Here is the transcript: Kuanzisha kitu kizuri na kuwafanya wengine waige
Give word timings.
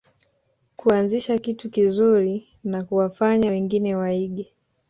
Kuanzisha 0.75 1.37
kitu 1.39 1.69
kizuri 1.69 2.47
na 2.63 2.83
kuwafanya 2.83 3.49
wengine 3.49 3.95
waige 3.95 4.53